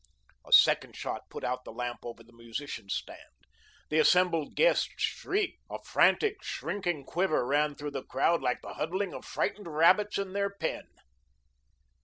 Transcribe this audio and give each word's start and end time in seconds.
A 0.47 0.51
second 0.51 0.95
shot 0.95 1.29
put 1.29 1.43
out 1.43 1.63
the 1.63 1.71
lamp 1.71 1.99
over 2.01 2.23
the 2.23 2.33
musicians' 2.33 2.95
stand. 2.95 3.19
The 3.89 3.99
assembled 3.99 4.55
guests 4.55 4.89
shrieked, 4.97 5.61
a 5.69 5.77
frantic, 5.83 6.41
shrinking 6.41 7.03
quiver 7.05 7.45
ran 7.45 7.75
through 7.75 7.91
the 7.91 8.01
crowd 8.01 8.41
like 8.41 8.61
the 8.63 8.73
huddling 8.73 9.13
of 9.13 9.25
frightened 9.25 9.67
rabbits 9.67 10.17
in 10.17 10.33
their 10.33 10.49
pen. 10.49 10.87